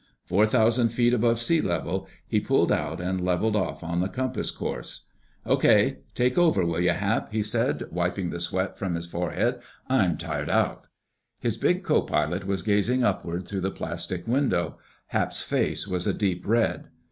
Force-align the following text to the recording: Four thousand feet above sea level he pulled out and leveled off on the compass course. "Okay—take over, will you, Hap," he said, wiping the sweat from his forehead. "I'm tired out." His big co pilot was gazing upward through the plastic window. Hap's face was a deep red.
Four 0.25 0.47
thousand 0.47 0.89
feet 0.89 1.13
above 1.13 1.39
sea 1.39 1.61
level 1.61 2.07
he 2.25 2.39
pulled 2.39 2.71
out 2.71 2.99
and 2.99 3.21
leveled 3.23 3.55
off 3.55 3.83
on 3.83 3.99
the 3.99 4.09
compass 4.09 4.49
course. 4.49 5.01
"Okay—take 5.45 6.39
over, 6.39 6.65
will 6.65 6.79
you, 6.81 6.89
Hap," 6.89 7.31
he 7.31 7.43
said, 7.43 7.83
wiping 7.91 8.31
the 8.31 8.39
sweat 8.39 8.79
from 8.79 8.95
his 8.95 9.05
forehead. 9.05 9.59
"I'm 9.87 10.17
tired 10.17 10.49
out." 10.49 10.87
His 11.39 11.55
big 11.55 11.83
co 11.83 12.01
pilot 12.01 12.47
was 12.47 12.63
gazing 12.63 13.03
upward 13.03 13.47
through 13.47 13.61
the 13.61 13.69
plastic 13.69 14.27
window. 14.27 14.79
Hap's 15.09 15.43
face 15.43 15.87
was 15.87 16.07
a 16.07 16.15
deep 16.15 16.47
red. 16.47 16.87